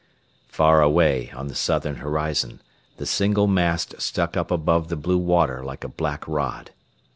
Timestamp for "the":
1.47-1.53, 2.97-3.05, 4.87-4.95